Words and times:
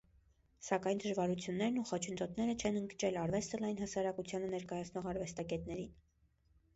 Սակայն 0.67 0.99
դժվարություններն 1.01 1.75
ու 1.81 1.83
խոչընդոտները 1.89 2.55
չեն 2.63 2.79
ընկճել 2.81 3.19
արվեստը 3.25 3.59
լայն 3.65 3.77
հասարակությանը 3.83 4.49
ներկայացնող 4.55 5.11
արվեստագետներին։ 5.13 5.93